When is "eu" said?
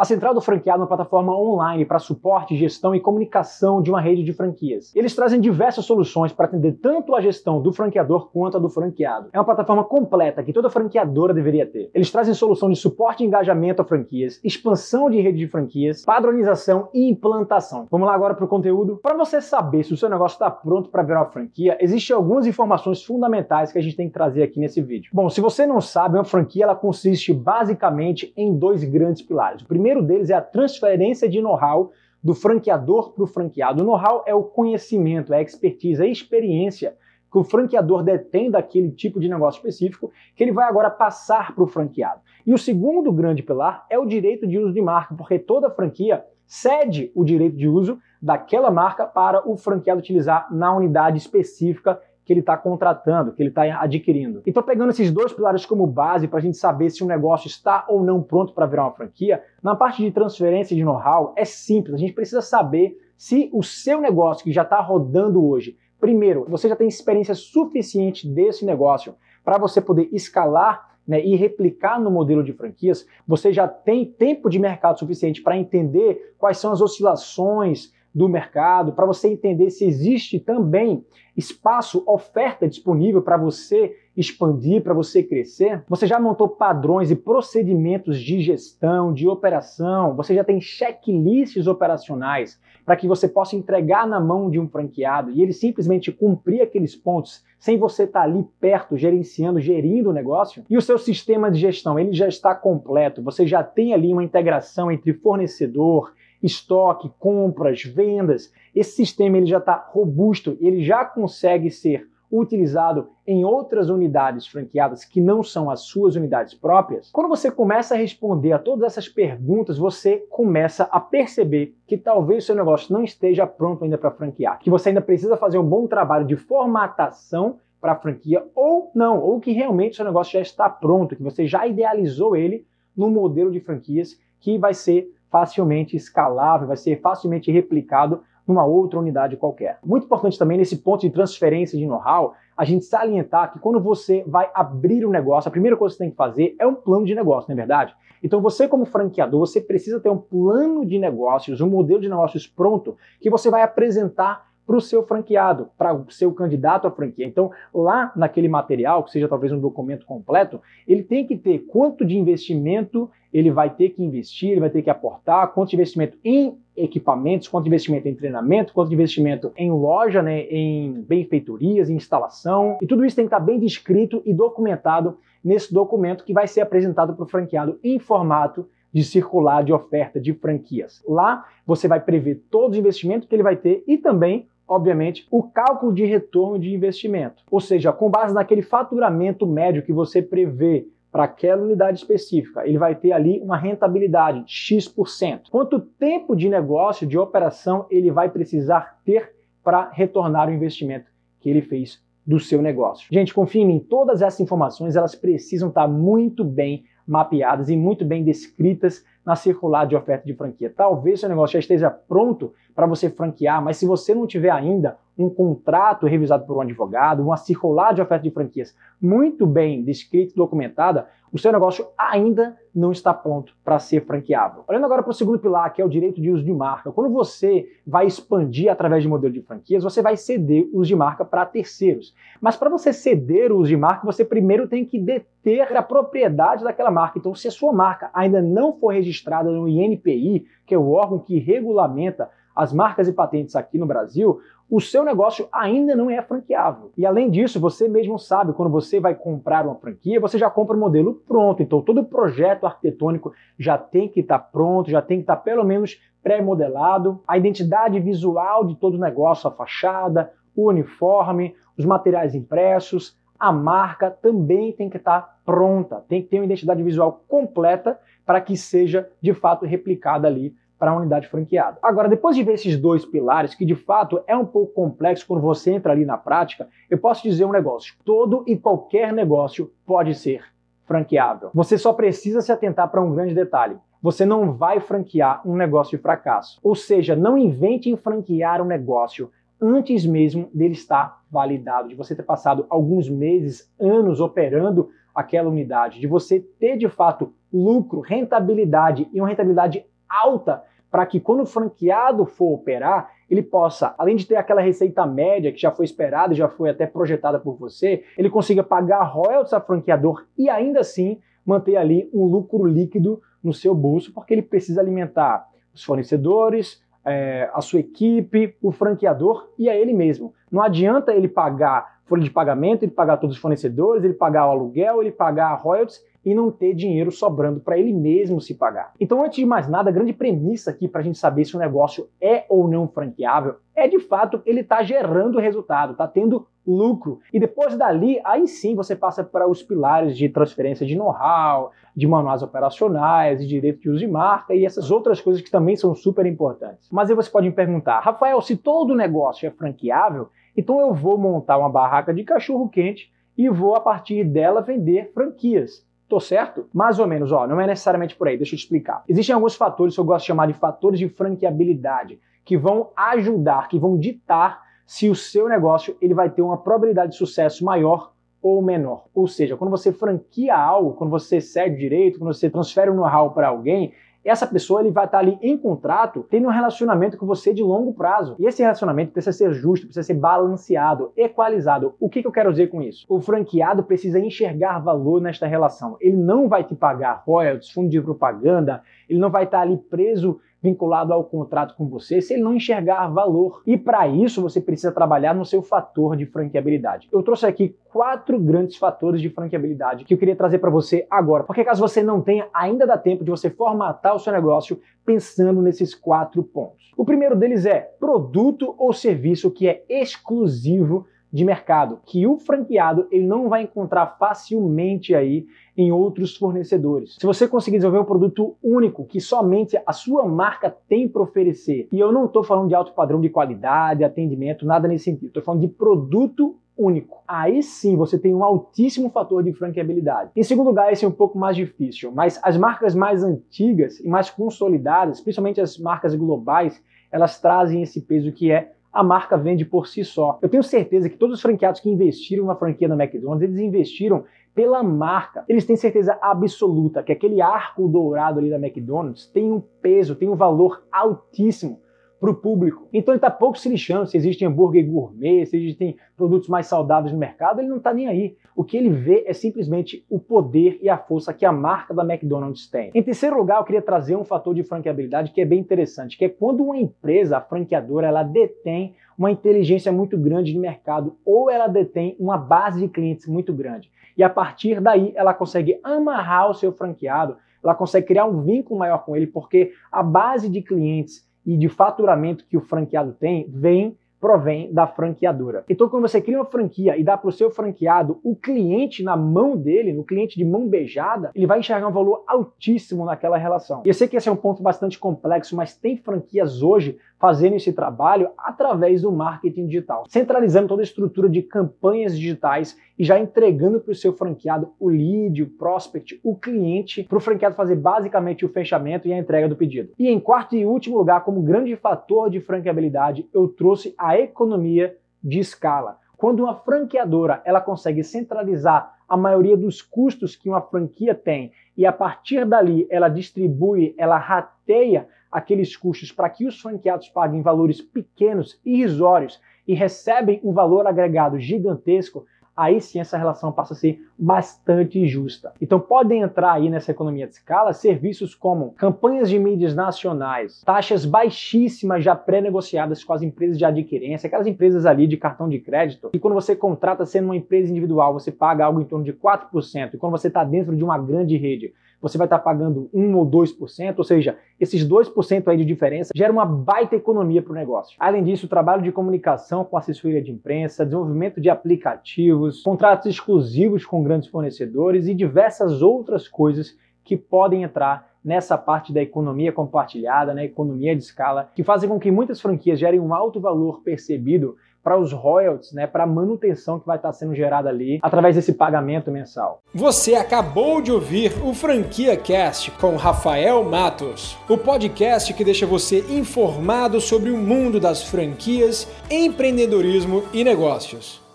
276.88-276.96, 350.80-350.92, 358.56-358.58, 360.00-360.04, 382.28-382.32, 397.12-397.22, 400.14-400.18, 421.98-422.10, 440.42-440.48, 463.58-463.64, 493.88-493.94, 513.32-513.48